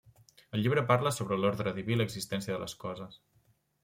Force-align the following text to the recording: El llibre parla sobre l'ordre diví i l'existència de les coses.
El 0.57 0.61
llibre 0.67 0.83
parla 0.91 1.11
sobre 1.17 1.37
l'ordre 1.41 1.73
diví 1.75 1.95
i 1.97 1.97
l'existència 1.99 2.57
de 2.57 2.63
les 2.65 2.75
coses. 2.85 3.19